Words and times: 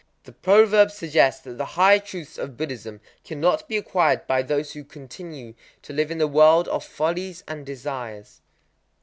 The 0.23 0.31
proverb 0.31 0.89
suggests 0.89 1.43
that 1.43 1.59
the 1.59 1.63
higher 1.77 1.99
truths 1.99 2.39
of 2.39 2.57
Buddhism 2.57 3.01
cannot 3.23 3.67
be 3.67 3.77
acquired 3.77 4.25
by 4.25 4.41
those 4.41 4.73
who 4.73 4.83
continue 4.83 5.53
to 5.83 5.93
live 5.93 6.09
in 6.09 6.17
the 6.17 6.25
world 6.27 6.67
of 6.69 6.83
follies 6.83 7.43
and 7.47 7.63
desires. 7.67 8.41